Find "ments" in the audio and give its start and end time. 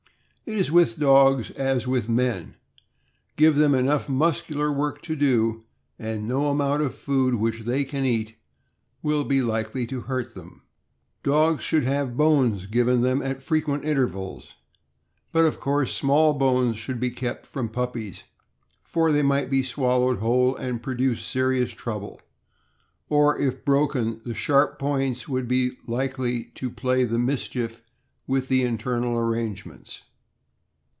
29.65-30.01